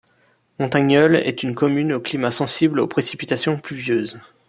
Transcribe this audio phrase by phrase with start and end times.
[0.57, 4.19] Montagnole est une commune au climat sensible aux précipitations pluvieuses.